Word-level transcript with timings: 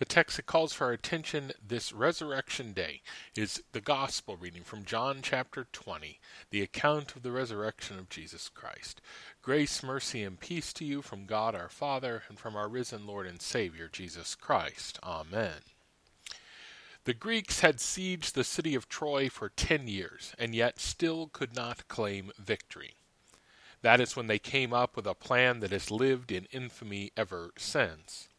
The 0.00 0.06
text 0.06 0.38
that 0.38 0.46
calls 0.46 0.72
for 0.72 0.86
our 0.86 0.92
attention 0.92 1.52
this 1.62 1.92
resurrection 1.92 2.72
day 2.72 3.02
is 3.36 3.62
the 3.72 3.82
gospel 3.82 4.34
reading 4.34 4.62
from 4.64 4.86
John 4.86 5.18
chapter 5.20 5.66
20, 5.72 6.18
the 6.48 6.62
account 6.62 7.14
of 7.14 7.22
the 7.22 7.30
resurrection 7.30 7.98
of 7.98 8.08
Jesus 8.08 8.48
Christ. 8.48 9.02
Grace, 9.42 9.82
mercy, 9.82 10.22
and 10.22 10.40
peace 10.40 10.72
to 10.72 10.86
you 10.86 11.02
from 11.02 11.26
God 11.26 11.54
our 11.54 11.68
Father 11.68 12.22
and 12.30 12.38
from 12.38 12.56
our 12.56 12.66
risen 12.66 13.06
Lord 13.06 13.26
and 13.26 13.42
Savior 13.42 13.90
Jesus 13.92 14.34
Christ. 14.34 14.98
Amen. 15.02 15.60
The 17.04 17.12
Greeks 17.12 17.60
had 17.60 17.76
sieged 17.76 18.32
the 18.32 18.42
city 18.42 18.74
of 18.74 18.88
Troy 18.88 19.28
for 19.28 19.50
ten 19.50 19.86
years, 19.86 20.34
and 20.38 20.54
yet 20.54 20.80
still 20.80 21.28
could 21.30 21.54
not 21.54 21.88
claim 21.88 22.32
victory. 22.38 22.94
That 23.82 24.00
is 24.00 24.16
when 24.16 24.28
they 24.28 24.38
came 24.38 24.72
up 24.72 24.96
with 24.96 25.06
a 25.06 25.12
plan 25.12 25.60
that 25.60 25.72
has 25.72 25.90
lived 25.90 26.32
in 26.32 26.46
infamy 26.52 27.12
ever 27.18 27.50
since. 27.58 28.29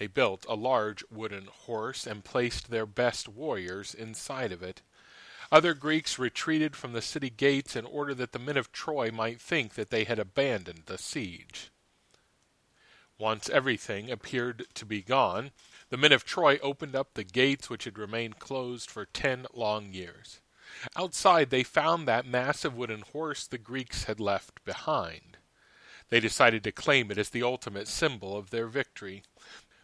They 0.00 0.06
built 0.06 0.46
a 0.48 0.54
large 0.54 1.04
wooden 1.10 1.44
horse 1.44 2.06
and 2.06 2.24
placed 2.24 2.70
their 2.70 2.86
best 2.86 3.28
warriors 3.28 3.92
inside 3.92 4.50
of 4.50 4.62
it. 4.62 4.80
Other 5.52 5.74
Greeks 5.74 6.18
retreated 6.18 6.74
from 6.74 6.94
the 6.94 7.02
city 7.02 7.28
gates 7.28 7.76
in 7.76 7.84
order 7.84 8.14
that 8.14 8.32
the 8.32 8.38
men 8.38 8.56
of 8.56 8.72
Troy 8.72 9.10
might 9.10 9.42
think 9.42 9.74
that 9.74 9.90
they 9.90 10.04
had 10.04 10.18
abandoned 10.18 10.84
the 10.86 10.96
siege. 10.96 11.70
Once 13.18 13.50
everything 13.50 14.10
appeared 14.10 14.64
to 14.72 14.86
be 14.86 15.02
gone, 15.02 15.50
the 15.90 15.98
men 15.98 16.12
of 16.12 16.24
Troy 16.24 16.58
opened 16.62 16.96
up 16.96 17.12
the 17.12 17.22
gates 17.22 17.68
which 17.68 17.84
had 17.84 17.98
remained 17.98 18.38
closed 18.38 18.90
for 18.90 19.04
ten 19.04 19.44
long 19.52 19.92
years. 19.92 20.40
Outside, 20.96 21.50
they 21.50 21.62
found 21.62 22.08
that 22.08 22.24
massive 22.24 22.74
wooden 22.74 23.02
horse 23.12 23.46
the 23.46 23.58
Greeks 23.58 24.04
had 24.04 24.18
left 24.18 24.64
behind. 24.64 25.36
They 26.08 26.20
decided 26.20 26.64
to 26.64 26.72
claim 26.72 27.10
it 27.10 27.18
as 27.18 27.28
the 27.28 27.42
ultimate 27.42 27.86
symbol 27.86 28.34
of 28.34 28.48
their 28.48 28.66
victory. 28.66 29.24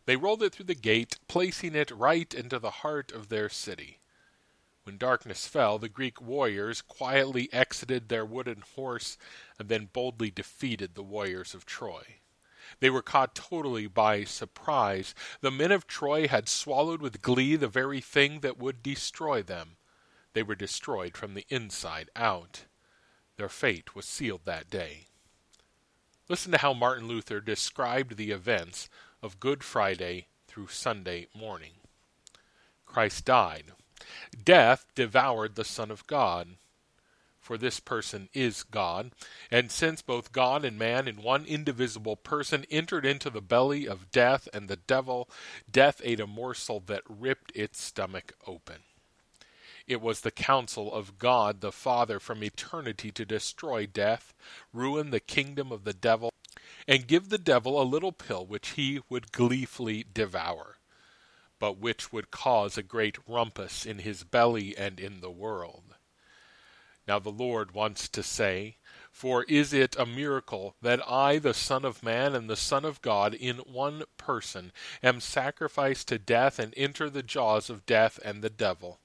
They 0.07 0.17
rolled 0.17 0.43
it 0.43 0.55
through 0.55 0.67
the 0.67 0.75
gate, 0.75 1.19
placing 1.29 1.75
it 1.75 1.91
right 1.91 2.33
into 2.33 2.59
the 2.59 2.71
heart 2.71 3.13
of 3.13 3.29
their 3.29 3.49
city. 3.49 3.99
When 4.85 4.99
darkness 4.99 5.49
fell, 5.49 5.79
the 5.79 5.89
Greek 5.89 6.21
warriors 6.21 6.81
quietly 6.81 7.53
exited 7.53 8.09
their 8.09 8.25
wooden 8.25 8.63
horse 8.77 9.19
and 9.59 9.69
then 9.69 9.91
boldly 9.93 10.31
defeated 10.31 10.95
the 10.95 11.03
warriors 11.03 11.55
of 11.55 11.67
Troy. 11.67 12.21
They 12.79 12.89
were 12.89 13.03
caught 13.03 13.35
totally 13.35 13.89
by 13.89 14.23
surprise. 14.23 15.13
The 15.41 15.51
men 15.51 15.73
of 15.73 15.89
Troy 15.89 16.29
had 16.29 16.49
swallowed 16.49 17.01
with 17.01 17.23
glee 17.23 17.57
the 17.57 17.69
very 17.69 18.01
thing 18.01 18.41
that 18.41 18.59
would 18.59 18.83
destroy 18.83 19.43
them. 19.43 19.77
They 20.35 20.45
were 20.45 20.55
destroyed 20.55 21.17
from 21.17 21.35
the 21.35 21.47
inside 21.49 22.11
out. 22.15 22.67
Their 23.37 23.49
fate 23.49 23.97
was 23.97 24.05
sealed 24.07 24.43
that 24.45 24.71
day. 24.71 25.07
Listen 26.29 26.53
to 26.53 26.59
how 26.59 26.75
Martin 26.75 27.09
Luther 27.09 27.41
described 27.41 28.17
the 28.17 28.31
events 28.31 28.89
of 29.27 29.41
Good 29.41 29.65
Friday 29.65 30.29
through 30.47 30.69
Sunday 30.69 31.27
morning. 31.35 31.73
Christ 32.87 33.25
died. 33.25 33.73
Death 34.45 34.87
devoured 34.95 35.57
the 35.57 35.65
Son 35.65 35.91
of 35.91 36.07
God. 36.07 36.51
For 37.41 37.59
this 37.59 37.81
person 37.81 38.29
is 38.33 38.63
God. 38.63 39.11
And 39.51 39.73
since 39.73 40.01
both 40.01 40.31
God 40.31 40.65
and 40.65 40.79
man 40.79 41.09
in 41.09 41.17
one 41.23 41.45
indivisible 41.45 42.15
person 42.15 42.67
entered 42.71 43.05
into 43.05 43.29
the 43.29 43.41
belly 43.41 43.89
of 43.89 44.13
death 44.13 44.49
and 44.55 44.69
the 44.69 44.77
devil, 44.77 45.29
death 45.69 46.01
ate 46.05 46.21
a 46.21 46.27
morsel 46.29 46.79
that 46.87 47.03
ripped 47.09 47.51
its 47.57 47.83
stomach 47.83 48.33
open. 48.47 48.77
It 49.89 50.01
was 50.01 50.21
the 50.21 50.31
counsel 50.31 50.95
of 50.95 51.19
God 51.19 51.61
the 51.61 51.73
Father 51.73 52.21
from 52.21 52.45
eternity 52.45 53.11
to 53.11 53.25
destroy 53.25 53.87
death, 53.87 54.33
ruin 54.73 55.11
the 55.11 55.19
kingdom 55.19 55.73
of 55.73 55.83
the 55.83 55.95
devil, 55.95 56.31
and 56.89 57.07
give 57.07 57.29
the 57.29 57.39
devil 57.39 57.81
a 57.81 57.85
little 57.85 58.13
pill 58.13 58.47
which 58.47 58.71
he 58.71 59.01
would 59.09 59.33
gleefully 59.33 60.05
devour, 60.13 60.79
but 61.59 61.79
which 61.79 62.13
would 62.13 62.31
cause 62.31 62.79
a 62.79 62.83
great 62.83 63.19
rumpus 63.27 63.85
in 63.85 63.99
his 63.99 64.25
belly 64.25 64.77
and 64.77 65.01
in 65.01 65.21
the 65.21 65.31
world. 65.31 65.97
Now 67.09 67.19
the 67.19 67.31
Lord 67.31 67.73
wants 67.73 68.09
to 68.09 68.23
say, 68.23 68.79
For 69.13 69.45
is 69.45 69.73
it 69.73 69.97
a 69.97 70.07
miracle 70.07 70.75
that 70.83 71.01
I, 71.09 71.39
the 71.39 71.55
Son 71.55 71.85
of 71.85 72.03
Man 72.03 72.35
and 72.35 72.51
the 72.51 72.57
Son 72.57 72.85
of 72.85 73.01
God, 73.01 73.33
in 73.35 73.59
one 73.59 74.03
person, 74.17 74.73
am 75.03 75.21
sacrificed 75.21 76.09
to 76.09 76.19
death 76.19 76.59
and 76.59 76.75
enter 76.77 77.09
the 77.09 77.23
jaws 77.23 77.71
of 77.71 77.87
death 77.87 78.19
and 78.25 78.43
the 78.43 78.51
devil? 78.51 79.01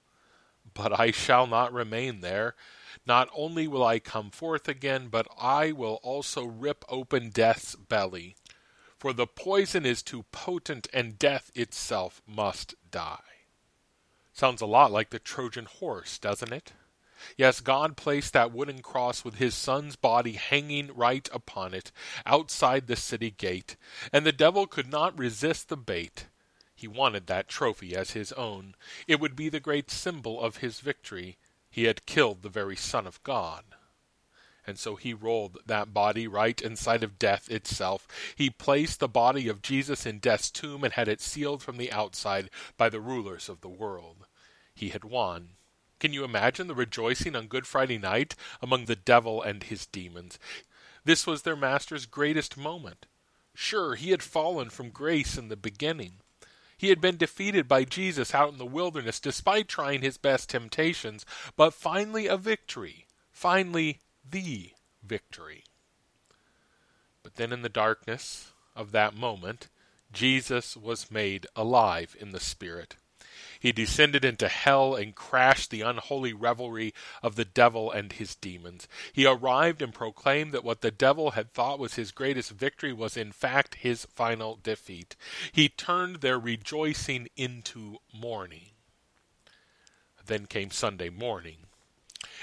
But 0.74 1.00
I 1.00 1.12
shall 1.12 1.46
not 1.46 1.74
remain 1.74 2.22
there 2.22 2.56
not 3.06 3.30
only 3.36 3.68
will 3.68 3.84
I 3.84 4.00
come 4.00 4.32
forth 4.32 4.68
again, 4.68 5.08
but 5.10 5.28
I 5.40 5.72
will 5.72 6.00
also 6.04 6.46
rip 6.46 6.84
open 6.90 7.30
death's 7.30 7.76
belly. 7.76 8.36
For 9.00 9.14
the 9.14 9.28
poison 9.28 9.86
is 9.86 10.04
too 10.04 10.24
potent, 10.32 10.88
and 10.94 11.18
death 11.18 11.52
itself 11.56 12.22
must 12.28 12.76
die. 12.92 13.20
Sounds 14.34 14.62
a 14.62 14.66
lot 14.66 14.92
like 14.92 15.10
the 15.10 15.20
Trojan 15.20 15.66
horse, 15.66 16.18
doesn't 16.18 16.54
it? 16.54 16.74
Yes, 17.38 17.60
God 17.60 17.98
placed 17.98 18.34
that 18.34 18.52
wooden 18.52 18.82
cross 18.82 19.24
with 19.24 19.36
his 19.36 19.54
son's 19.54 19.96
body 19.96 20.34
hanging 20.34 20.96
right 20.96 21.30
upon 21.32 21.74
it, 21.74 21.92
outside 22.26 22.88
the 22.88 22.96
city 22.96 23.32
gate, 23.32 23.76
and 24.12 24.26
the 24.26 24.32
devil 24.32 24.66
could 24.68 24.90
not 24.90 25.18
resist 25.18 25.70
the 25.70 25.78
bait. 25.78 26.28
He 26.74 26.88
wanted 26.88 27.28
that 27.28 27.48
trophy 27.48 27.96
as 27.96 28.12
his 28.12 28.32
own. 28.34 28.76
It 29.08 29.20
would 29.20 29.36
be 29.36 29.50
the 29.50 29.60
great 29.60 29.92
symbol 29.92 30.42
of 30.42 30.58
his 30.58 30.80
victory. 30.80 31.38
He 31.72 31.86
had 31.86 32.06
killed 32.06 32.44
the 32.44 32.50
very 32.50 32.76
Son 32.76 33.08
of 33.08 33.24
God. 33.24 33.64
And 34.68 34.78
so 34.78 34.96
he 34.96 35.14
rolled 35.14 35.58
that 35.66 35.94
body 35.94 36.28
right 36.28 36.62
inside 36.62 37.02
of 37.02 37.18
death 37.18 37.50
itself. 37.50 38.08
He 38.36 38.50
placed 38.50 39.00
the 39.00 39.08
body 39.08 39.48
of 39.48 39.64
Jesus 39.64 40.06
in 40.06 40.20
death's 40.20 40.52
tomb 40.52 40.84
and 40.84 40.94
had 40.94 41.08
it 41.08 41.22
sealed 41.22 41.64
from 41.64 41.78
the 41.78 41.92
outside 41.92 42.50
by 42.78 42.90
the 42.90 43.00
rulers 43.00 43.50
of 43.50 43.62
the 43.62 43.70
world. 43.70 44.28
He 44.76 44.90
had 44.90 45.04
won. 45.04 45.52
Can 46.00 46.14
you 46.14 46.24
imagine 46.24 46.68
the 46.68 46.76
rejoicing 46.76 47.36
on 47.36 47.48
Good 47.48 47.66
Friday 47.66 47.98
night 47.98 48.36
among 48.62 48.86
the 48.86 48.96
devil 48.96 49.42
and 49.42 49.64
his 49.64 49.86
demons? 49.86 50.38
This 51.04 51.26
was 51.26 51.42
their 51.42 51.56
master's 51.56 52.06
greatest 52.06 52.58
moment. 52.58 53.08
Sure, 53.54 53.96
he 53.96 54.12
had 54.12 54.24
fallen 54.24 54.70
from 54.70 54.90
grace 54.90 55.38
in 55.38 55.48
the 55.50 55.56
beginning. 55.56 56.22
He 56.82 56.90
had 56.90 57.00
been 57.00 57.18
defeated 57.18 57.68
by 57.68 57.84
Jesus 57.84 58.34
out 58.34 58.52
in 58.52 58.58
the 58.58 58.66
wilderness 58.66 59.20
despite 59.20 59.68
trying 59.68 60.02
his 60.02 60.18
best 60.18 60.50
temptations, 60.50 61.28
but 61.56 61.76
finally 61.76 62.26
a 62.26 62.38
victory. 62.38 63.06
Finally, 63.32 64.00
the 64.28 64.72
victory. 65.04 65.64
But 67.22 67.36
then 67.36 67.54
in 67.54 67.62
the 67.62 67.70
darkness 67.70 68.54
of 68.76 68.94
that 68.94 69.14
moment, 69.14 69.68
Jesus 70.12 70.76
was 70.76 71.12
made 71.12 71.46
alive 71.56 72.18
in 72.20 72.32
the 72.32 72.40
Spirit. 72.40 72.96
He 73.62 73.72
descended 73.72 74.26
into 74.26 74.48
hell 74.48 74.96
and 74.96 75.14
crashed 75.14 75.70
the 75.70 75.82
unholy 75.82 76.34
revelry 76.34 76.96
of 77.22 77.36
the 77.36 77.46
devil 77.46 77.92
and 77.92 78.12
his 78.12 78.34
demons. 78.34 78.88
He 79.14 79.28
arrived 79.28 79.84
and 79.84 79.94
proclaimed 79.94 80.52
that 80.52 80.64
what 80.64 80.82
the 80.82 80.90
devil 80.90 81.32
had 81.32 81.54
thought 81.54 81.78
was 81.78 81.94
his 81.94 82.12
greatest 82.12 82.50
victory 82.50 82.92
was 82.92 83.16
in 83.16 83.32
fact 83.32 83.76
his 83.76 84.06
final 84.06 84.58
defeat. 84.64 85.16
He 85.52 85.70
turned 85.70 86.18
their 86.18 86.40
rejoicing 86.40 87.28
into 87.38 87.98
mourning. 88.12 88.72
Then 90.26 90.48
came 90.48 90.72
Sunday 90.72 91.10
morning. 91.10 91.58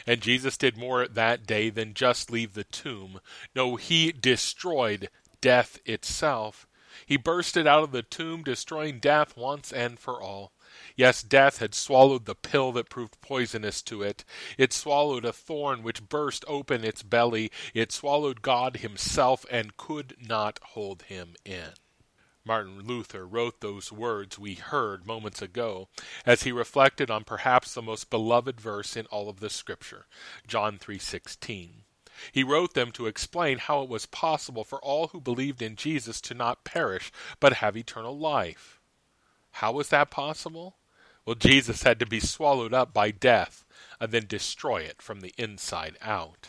And 0.06 0.20
Jesus 0.20 0.56
did 0.56 0.76
more 0.76 1.08
that 1.08 1.48
day 1.48 1.68
than 1.68 1.94
just 1.94 2.30
leave 2.30 2.54
the 2.54 2.62
tomb. 2.62 3.18
No, 3.56 3.74
he 3.74 4.12
destroyed 4.12 5.08
death 5.40 5.80
itself. 5.84 6.67
He 7.06 7.16
bursted 7.16 7.66
out 7.66 7.84
of 7.84 7.92
the 7.92 8.02
tomb, 8.02 8.42
destroying 8.42 8.98
death 8.98 9.36
once 9.36 9.72
and 9.72 9.98
for 9.98 10.22
all. 10.22 10.52
Yes, 10.96 11.22
death 11.22 11.58
had 11.58 11.74
swallowed 11.74 12.26
the 12.26 12.34
pill 12.34 12.72
that 12.72 12.90
proved 12.90 13.20
poisonous 13.20 13.82
to 13.82 14.02
it. 14.02 14.24
It 14.56 14.72
swallowed 14.72 15.24
a 15.24 15.32
thorn 15.32 15.82
which 15.82 16.08
burst 16.08 16.44
open 16.46 16.84
its 16.84 17.02
belly. 17.02 17.50
It 17.74 17.92
swallowed 17.92 18.42
God 18.42 18.78
Himself 18.78 19.46
and 19.50 19.76
could 19.76 20.16
not 20.20 20.60
hold 20.62 21.02
Him 21.02 21.36
in. 21.44 21.72
Martin 22.44 22.80
Luther 22.80 23.26
wrote 23.26 23.60
those 23.60 23.92
words 23.92 24.38
we 24.38 24.54
heard 24.54 25.06
moments 25.06 25.42
ago 25.42 25.88
as 26.24 26.44
he 26.44 26.52
reflected 26.52 27.10
on 27.10 27.22
perhaps 27.24 27.74
the 27.74 27.82
most 27.82 28.08
beloved 28.08 28.58
verse 28.58 28.96
in 28.96 29.04
all 29.06 29.28
of 29.28 29.40
the 29.40 29.50
scripture, 29.50 30.06
John 30.46 30.78
3:16. 30.78 31.84
He 32.32 32.44
wrote 32.44 32.74
them 32.74 32.92
to 32.92 33.06
explain 33.06 33.58
how 33.58 33.82
it 33.82 33.88
was 33.88 34.06
possible 34.06 34.64
for 34.64 34.78
all 34.80 35.08
who 35.08 35.20
believed 35.20 35.62
in 35.62 35.76
Jesus 35.76 36.20
to 36.22 36.34
not 36.34 36.64
perish 36.64 37.12
but 37.40 37.54
have 37.54 37.76
eternal 37.76 38.18
life. 38.18 38.80
How 39.52 39.72
was 39.72 39.88
that 39.88 40.10
possible? 40.10 40.76
Well, 41.24 41.34
Jesus 41.34 41.82
had 41.82 41.98
to 41.98 42.06
be 42.06 42.20
swallowed 42.20 42.72
up 42.72 42.94
by 42.94 43.10
death 43.10 43.66
and 44.00 44.12
then 44.12 44.26
destroy 44.26 44.78
it 44.78 45.02
from 45.02 45.20
the 45.20 45.34
inside 45.36 45.98
out. 46.00 46.48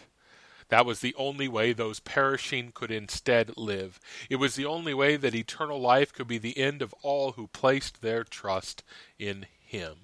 That 0.70 0.86
was 0.86 1.00
the 1.00 1.16
only 1.16 1.48
way 1.48 1.74
those 1.74 2.00
perishing 2.00 2.72
could 2.74 2.92
instead 2.92 3.58
live. 3.58 4.00
It 4.30 4.36
was 4.38 4.56
the 4.56 4.66
only 4.68 4.94
way 4.94 5.18
that 5.18 5.36
eternal 5.36 5.82
life 5.82 6.14
could 6.14 6.28
be 6.28 6.38
the 6.38 6.58
end 6.58 6.82
of 6.82 6.94
all 7.02 7.34
who 7.34 7.48
placed 7.48 8.02
their 8.02 8.24
trust 8.24 8.84
in 9.18 9.48
Him. 9.60 9.96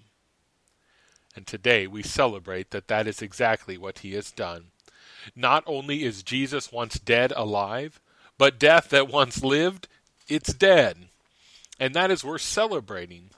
And 1.36 1.46
today 1.46 1.86
we 1.86 2.02
celebrate 2.02 2.72
that 2.72 2.88
that 2.88 3.08
is 3.08 3.22
exactly 3.22 3.78
what 3.78 4.00
He 4.00 4.14
has 4.14 4.32
done. 4.32 4.72
Not 5.36 5.64
only 5.66 6.04
is 6.04 6.24
Jesus 6.24 6.72
once 6.72 7.00
dead 7.00 7.34
alive, 7.36 8.00
but 8.38 8.60
death 8.60 8.90
that 8.90 9.08
once 9.08 9.44
lived, 9.44 9.88
it's 10.28 10.54
dead. 10.54 11.10
and 11.80 11.94
that 11.94 12.12
is 12.12 12.24
worth 12.24 12.42
celebrating. 12.42 13.30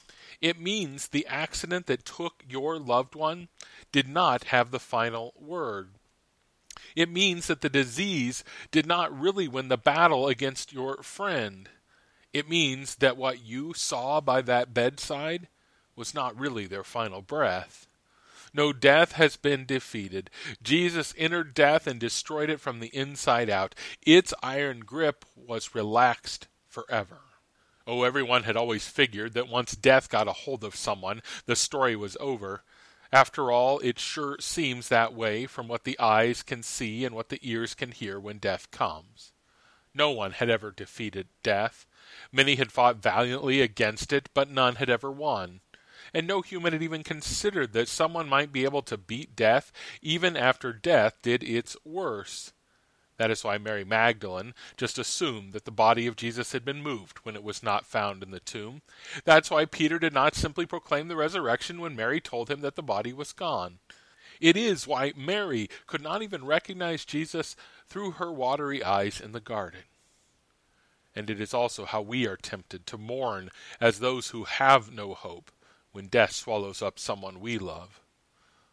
It 0.41 0.59
means 0.59 1.07
the 1.07 1.25
accident 1.27 1.87
that 1.87 2.05
took 2.05 2.43
your 2.47 2.77
loved 2.77 3.15
one 3.15 3.47
did 3.91 4.07
not 4.07 4.45
have 4.45 4.71
the 4.71 4.79
final 4.79 5.33
word. 5.39 5.89
It 6.95 7.09
means 7.09 7.47
that 7.47 7.61
the 7.61 7.69
disease 7.69 8.43
did 8.71 8.85
not 8.85 9.17
really 9.17 9.47
win 9.47 9.67
the 9.67 9.77
battle 9.77 10.27
against 10.27 10.73
your 10.73 11.01
friend. 11.03 11.69
It 12.33 12.49
means 12.49 12.95
that 12.95 13.17
what 13.17 13.43
you 13.43 13.73
saw 13.73 14.21
by 14.21 14.41
that 14.43 14.73
bedside 14.73 15.47
was 15.95 16.13
not 16.13 16.39
really 16.39 16.67
their 16.67 16.83
final 16.83 17.21
breath. 17.21 17.87
No, 18.53 18.73
death 18.73 19.13
has 19.13 19.35
been 19.35 19.65
defeated. 19.65 20.29
Jesus 20.61 21.13
entered 21.17 21.53
death 21.53 21.87
and 21.87 21.99
destroyed 21.99 22.49
it 22.49 22.59
from 22.59 22.79
the 22.79 22.95
inside 22.95 23.49
out. 23.49 23.75
Its 24.05 24.33
iron 24.41 24.79
grip 24.81 25.25
was 25.35 25.75
relaxed 25.75 26.47
forever. 26.67 27.19
Oh, 27.85 28.03
everyone 28.03 28.43
had 28.43 28.57
always 28.57 28.87
figured 28.87 29.33
that 29.33 29.47
once 29.47 29.75
death 29.75 30.09
got 30.09 30.27
a 30.27 30.33
hold 30.33 30.63
of 30.63 30.75
someone, 30.75 31.21
the 31.45 31.55
story 31.55 31.95
was 31.95 32.17
over. 32.19 32.63
After 33.13 33.51
all, 33.51 33.79
it 33.79 33.97
sure 33.97 34.37
seems 34.41 34.89
that 34.89 35.13
way 35.13 35.45
from 35.45 35.69
what 35.69 35.85
the 35.85 35.97
eyes 35.97 36.43
can 36.43 36.63
see 36.63 37.05
and 37.05 37.15
what 37.15 37.29
the 37.29 37.39
ears 37.41 37.73
can 37.73 37.91
hear 37.91 38.19
when 38.19 38.39
death 38.39 38.69
comes. 38.71 39.31
No 39.93 40.11
one 40.11 40.33
had 40.33 40.49
ever 40.49 40.71
defeated 40.71 41.27
death. 41.43 41.85
Many 42.31 42.55
had 42.55 42.71
fought 42.71 42.97
valiantly 42.97 43.61
against 43.61 44.11
it, 44.11 44.29
but 44.33 44.49
none 44.49 44.75
had 44.75 44.89
ever 44.89 45.09
won. 45.09 45.61
And 46.17 46.25
no 46.25 46.41
human 46.41 46.73
had 46.73 46.81
even 46.81 47.03
considered 47.03 47.73
that 47.73 47.87
someone 47.87 48.27
might 48.27 48.51
be 48.51 48.63
able 48.63 48.81
to 48.81 48.97
beat 48.97 49.35
death 49.35 49.71
even 50.01 50.35
after 50.35 50.73
death 50.73 51.19
did 51.21 51.43
its 51.43 51.77
worst. 51.85 52.53
That 53.17 53.29
is 53.29 53.43
why 53.43 53.59
Mary 53.59 53.83
Magdalene 53.83 54.55
just 54.77 54.97
assumed 54.97 55.53
that 55.53 55.65
the 55.65 55.69
body 55.69 56.07
of 56.07 56.15
Jesus 56.15 56.53
had 56.53 56.65
been 56.65 56.81
moved 56.81 57.19
when 57.19 57.35
it 57.35 57.43
was 57.43 57.61
not 57.61 57.85
found 57.85 58.23
in 58.23 58.31
the 58.31 58.39
tomb. 58.39 58.81
That's 59.25 59.51
why 59.51 59.65
Peter 59.65 59.99
did 59.99 60.11
not 60.11 60.33
simply 60.33 60.65
proclaim 60.65 61.07
the 61.07 61.15
resurrection 61.15 61.79
when 61.79 61.95
Mary 61.95 62.19
told 62.19 62.49
him 62.49 62.61
that 62.61 62.75
the 62.75 62.81
body 62.81 63.13
was 63.13 63.31
gone. 63.31 63.77
It 64.41 64.57
is 64.57 64.87
why 64.87 65.13
Mary 65.15 65.69
could 65.85 66.01
not 66.01 66.23
even 66.23 66.45
recognize 66.45 67.05
Jesus 67.05 67.55
through 67.87 68.13
her 68.13 68.31
watery 68.31 68.83
eyes 68.83 69.21
in 69.21 69.33
the 69.33 69.39
garden. 69.39 69.81
And 71.15 71.29
it 71.29 71.39
is 71.39 71.53
also 71.53 71.85
how 71.85 72.01
we 72.01 72.25
are 72.25 72.37
tempted 72.37 72.87
to 72.87 72.97
mourn 72.97 73.51
as 73.79 73.99
those 73.99 74.29
who 74.29 74.45
have 74.45 74.91
no 74.91 75.13
hope 75.13 75.51
when 75.91 76.07
death 76.07 76.31
swallows 76.31 76.81
up 76.81 76.99
someone 76.99 77.39
we 77.39 77.57
love. 77.57 77.99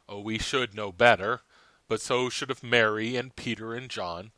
Oh, 0.09 0.21
we 0.21 0.39
should 0.39 0.75
know 0.75 0.93
better 0.93 1.41
but 1.89 2.01
so 2.01 2.29
should 2.29 2.49
have 2.49 2.63
Mary 2.63 3.17
and 3.17 3.37
Peter 3.37 3.75
and 3.75 3.89
John. 3.89 4.33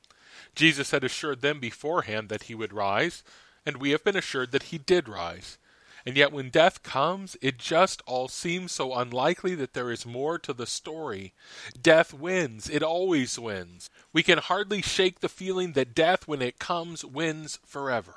Jesus 0.54 0.90
had 0.90 1.04
assured 1.04 1.40
them 1.40 1.60
beforehand 1.60 2.28
that 2.28 2.44
he 2.44 2.54
would 2.54 2.72
rise, 2.72 3.22
and 3.64 3.76
we 3.76 3.90
have 3.90 4.04
been 4.04 4.16
assured 4.16 4.52
that 4.52 4.64
he 4.64 4.78
did 4.78 5.08
rise. 5.08 5.58
And 6.04 6.16
yet, 6.16 6.30
when 6.30 6.50
death 6.50 6.84
comes, 6.84 7.36
it 7.42 7.58
just 7.58 8.00
all 8.06 8.28
seems 8.28 8.70
so 8.70 8.94
unlikely 8.94 9.56
that 9.56 9.74
there 9.74 9.90
is 9.90 10.06
more 10.06 10.38
to 10.38 10.52
the 10.52 10.66
story. 10.66 11.32
Death 11.80 12.14
wins, 12.14 12.70
it 12.70 12.82
always 12.82 13.38
wins. 13.38 13.90
We 14.12 14.22
can 14.22 14.38
hardly 14.38 14.82
shake 14.82 15.18
the 15.18 15.28
feeling 15.28 15.72
that 15.72 15.94
death, 15.94 16.28
when 16.28 16.42
it 16.42 16.60
comes, 16.60 17.04
wins 17.04 17.58
forever. 17.66 18.14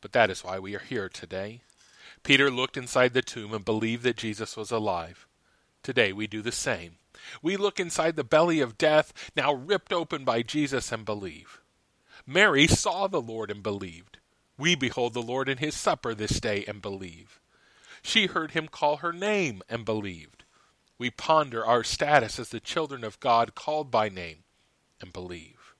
But 0.00 0.12
that 0.12 0.30
is 0.30 0.44
why 0.44 0.60
we 0.60 0.76
are 0.76 0.80
here 0.80 1.08
today. 1.08 1.62
Peter 2.22 2.50
looked 2.50 2.76
inside 2.76 3.12
the 3.12 3.22
tomb 3.22 3.52
and 3.52 3.64
believed 3.64 4.02
that 4.02 4.16
Jesus 4.16 4.56
was 4.56 4.70
alive. 4.70 5.26
Today 5.82 6.12
we 6.12 6.26
do 6.26 6.42
the 6.42 6.52
same. 6.52 6.96
We 7.42 7.56
look 7.56 7.80
inside 7.80 8.16
the 8.16 8.24
belly 8.24 8.60
of 8.60 8.78
death, 8.78 9.12
now 9.36 9.52
ripped 9.52 9.92
open 9.92 10.24
by 10.24 10.42
Jesus, 10.42 10.92
and 10.92 11.04
believe. 11.04 11.60
Mary 12.26 12.66
saw 12.66 13.06
the 13.06 13.20
Lord 13.20 13.50
and 13.50 13.62
believed. 13.62 14.18
We 14.58 14.74
behold 14.74 15.14
the 15.14 15.22
Lord 15.22 15.48
in 15.48 15.58
his 15.58 15.74
supper 15.74 16.14
this 16.14 16.38
day 16.40 16.64
and 16.66 16.82
believe. 16.82 17.40
She 18.02 18.26
heard 18.26 18.52
him 18.52 18.68
call 18.68 18.98
her 18.98 19.12
name 19.12 19.62
and 19.68 19.84
believed. 19.84 20.44
We 20.98 21.10
ponder 21.10 21.64
our 21.64 21.82
status 21.82 22.38
as 22.38 22.50
the 22.50 22.60
children 22.60 23.04
of 23.04 23.20
God 23.20 23.54
called 23.54 23.90
by 23.90 24.10
name 24.10 24.44
and 25.00 25.12
believe. 25.12 25.74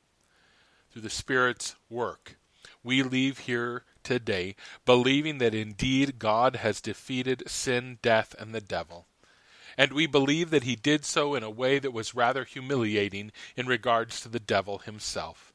Through 0.91 1.03
the 1.03 1.11
Spirit's 1.11 1.77
work, 1.89 2.37
we 2.83 3.03
leave 3.03 3.41
here 3.41 3.85
today 4.03 4.55
believing 4.85 5.39
that 5.39 5.55
indeed 5.55 6.19
God 6.19 6.57
has 6.57 6.81
defeated 6.81 7.43
sin, 7.47 7.99
death, 8.03 8.35
and 8.39 8.55
the 8.55 8.61
devil 8.61 9.07
and 9.81 9.95
we 9.95 10.07
believe 10.07 10.51
that 10.51 10.65
he 10.65 10.77
did 10.77 11.07
so 11.07 11.35
in 11.35 11.43
a 11.43 11.49
way 11.49 11.79
that 11.79 11.93
was 11.93 12.15
rather 12.15 12.45
humiliating 12.45 13.33
in 13.57 13.67
regards 13.67 14.21
to 14.21 14.29
the 14.29 14.39
devil 14.39 14.79
himself. 14.79 15.55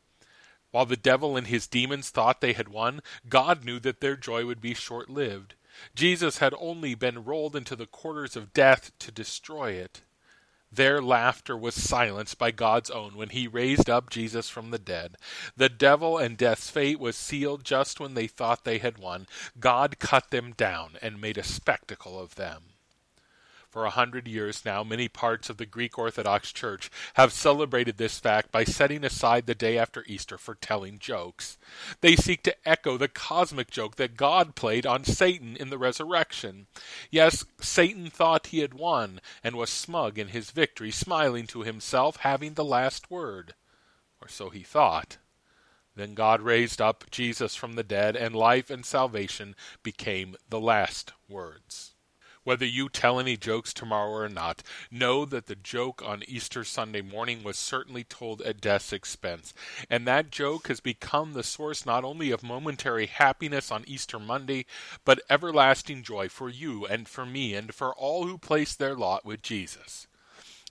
While 0.71 0.88
the 0.88 0.97
devil 0.97 1.38
and 1.38 1.47
his 1.47 1.68
demons 1.68 2.09
thought 2.09 2.42
they 2.42 2.53
had 2.53 2.68
won, 2.68 3.01
God 3.30 3.63
knew 3.63 3.80
that 3.81 4.01
their 4.01 4.15
joy 4.18 4.45
would 4.45 4.62
be 4.62 4.74
short 4.74 5.12
lived. 5.12 5.53
Jesus 5.94 6.39
had 6.39 6.53
only 6.57 6.95
been 6.95 7.24
rolled 7.24 7.56
into 7.56 7.75
the 7.75 7.86
quarters 7.86 8.36
of 8.36 8.51
death 8.51 8.92
to 9.00 9.12
destroy 9.12 9.74
it. 9.74 10.01
Their 10.75 11.01
laughter 11.01 11.56
was 11.56 11.74
silenced 11.74 12.38
by 12.38 12.51
God's 12.51 12.89
own 12.89 13.16
when 13.16 13.30
he 13.30 13.48
raised 13.48 13.89
up 13.89 14.10
Jesus 14.10 14.50
from 14.50 14.72
the 14.72 14.77
dead. 14.77 15.16
The 15.56 15.69
devil 15.69 16.18
and 16.18 16.38
death's 16.38 16.69
fate 16.69 17.00
was 17.00 17.16
sealed 17.16 17.63
just 17.63 18.01
when 18.01 18.13
they 18.13 18.27
thought 18.27 18.66
they 18.66 18.80
had 18.80 18.98
won. 18.98 19.25
God 19.57 20.00
cut 20.00 20.31
them 20.31 20.51
down 20.51 20.98
and 21.01 21.22
made 21.22 21.38
a 21.38 21.44
spectacle 21.44 22.19
of 22.19 22.36
them. 22.36 22.75
For 23.75 23.83
a 23.83 23.89
hundred 23.89 24.25
years 24.25 24.63
now, 24.63 24.86
many 24.86 25.10
parts 25.10 25.50
of 25.50 25.57
the 25.57 25.66
Greek 25.66 26.00
Orthodox 26.00 26.54
Church 26.54 26.89
have 27.16 27.33
celebrated 27.33 27.98
this 27.98 28.19
fact 28.19 28.50
by 28.50 28.63
setting 28.63 29.04
aside 29.04 29.48
the 29.48 29.54
day 29.54 29.77
after 29.77 30.06
Easter 30.07 30.38
for 30.38 30.56
telling 30.56 30.98
jokes. 30.98 31.57
They 32.00 32.16
seek 32.16 32.42
to 32.44 32.56
echo 32.66 32.95
the 32.95 33.10
cosmic 33.10 33.69
joke 33.69 33.98
that 33.98 34.16
God 34.16 34.56
played 34.56 34.86
on 34.86 35.04
Satan 35.04 35.57
in 35.57 35.72
the 35.72 35.77
resurrection. 35.77 36.68
Yes, 37.12 37.44
Satan 37.60 38.10
thought 38.10 38.48
he 38.48 38.60
had 38.60 38.74
won 38.74 39.19
and 39.44 39.57
was 39.57 39.72
smug 39.72 40.18
in 40.18 40.30
his 40.30 40.51
victory, 40.51 40.89
smiling 40.89 41.45
to 41.48 41.63
himself, 41.63 42.16
having 42.21 42.54
the 42.54 42.63
last 42.63 43.12
word. 43.12 43.56
Or 44.21 44.30
so 44.30 44.51
he 44.51 44.63
thought. 44.63 45.18
Then 45.98 46.13
God 46.13 46.39
raised 46.39 46.80
up 46.80 47.12
Jesus 47.12 47.56
from 47.56 47.74
the 47.74 47.83
dead, 47.83 48.16
and 48.16 48.33
life 48.33 48.69
and 48.69 48.86
salvation 48.86 49.54
became 49.83 50.38
the 50.50 50.62
last 50.62 51.12
words. 51.28 51.94
Whether 52.45 52.65
you 52.65 52.89
tell 52.89 53.19
any 53.19 53.38
jokes 53.38 53.74
tomorrow 53.74 54.12
or 54.12 54.30
not, 54.30 54.62
know 54.92 55.25
that 55.25 55.47
the 55.47 55.56
joke 55.56 56.03
on 56.06 56.21
Easter 56.27 56.63
Sunday 56.63 57.01
morning 57.01 57.44
was 57.44 57.57
certainly 57.57 58.03
told 58.03 58.42
at 58.44 58.62
death's 58.62 58.94
expense. 58.94 59.51
And 59.89 60.07
that 60.07 60.30
joke 60.30 60.68
has 60.68 60.80
become 60.80 61.33
the 61.33 61.42
source 61.42 61.88
not 61.88 62.03
only 62.03 62.30
of 62.30 62.44
momentary 62.44 63.07
happiness 63.07 63.71
on 63.71 63.83
Easter 63.88 64.19
Monday, 64.19 64.68
but 65.03 65.21
everlasting 65.27 66.03
joy 66.03 66.30
for 66.30 66.47
you 66.47 66.86
and 66.86 67.09
for 67.09 67.25
me 67.25 67.56
and 67.56 67.73
for 67.73 67.94
all 67.95 68.28
who 68.28 68.37
place 68.37 68.75
their 68.75 68.95
lot 68.95 69.25
with 69.25 69.42
Jesus. 69.42 70.06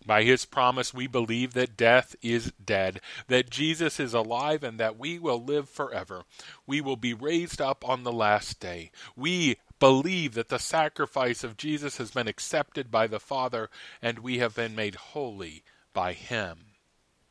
By 0.07 0.23
his 0.23 0.45
promise, 0.45 0.93
we 0.93 1.07
believe 1.07 1.55
that 1.55 1.77
death 1.77 2.15
is 2.23 2.53
dead, 2.63 3.01
that 3.29 3.49
Jesus 3.49 3.99
is 3.99 4.13
alive, 4.13 4.63
and 4.63 4.79
that 4.79 4.99
we 4.99 5.19
will 5.19 5.43
live 5.43 5.69
forever. 5.69 6.25
We 6.67 6.81
will 6.81 6.97
be 6.97 7.15
raised 7.15 7.61
up 7.61 7.89
on 7.89 8.03
the 8.03 8.13
last 8.13 8.61
day. 8.61 8.91
We 9.17 9.57
believe 9.85 10.33
that 10.33 10.49
the 10.49 10.59
sacrifice 10.59 11.45
of 11.45 11.59
Jesus 11.59 11.99
has 11.99 12.11
been 12.11 12.27
accepted 12.27 12.91
by 12.91 13.07
the 13.07 13.21
Father 13.21 13.69
and 14.01 14.21
we 14.21 14.39
have 14.39 14.55
been 14.55 14.75
made 14.75 14.95
holy 14.95 15.63
by 15.93 16.15
Him. 16.15 16.69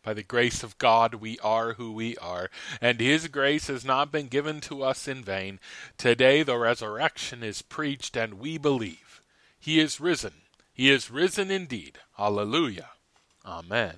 By 0.03 0.13
the 0.13 0.21
grace 0.21 0.61
of 0.61 0.77
God, 0.77 1.15
we 1.15 1.39
are 1.39 1.73
who 1.73 1.91
we 1.91 2.15
are, 2.17 2.51
and 2.79 2.99
His 2.99 3.27
grace 3.27 3.65
has 3.69 3.83
not 3.83 4.11
been 4.11 4.27
given 4.27 4.61
to 4.61 4.83
us 4.83 5.07
in 5.07 5.23
vain. 5.23 5.59
Today, 5.97 6.43
the 6.43 6.59
resurrection 6.59 7.41
is 7.41 7.63
preached, 7.63 8.15
and 8.15 8.35
we 8.35 8.59
believe. 8.59 9.23
He 9.59 9.79
is 9.79 9.99
risen. 9.99 10.33
He 10.75 10.91
is 10.91 11.09
risen 11.09 11.49
indeed. 11.49 11.97
Hallelujah. 12.17 12.91
Amen. 13.43 13.95